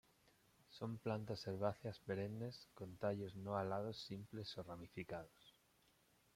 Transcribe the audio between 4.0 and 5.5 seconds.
simples o ramificados.